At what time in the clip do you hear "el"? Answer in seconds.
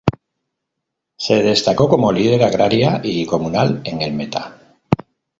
4.01-4.13